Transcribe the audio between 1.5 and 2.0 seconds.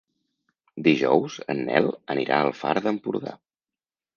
en Nel